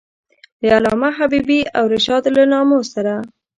[0.59, 3.13] د علامه حبیبي او رشاد له نامو سره.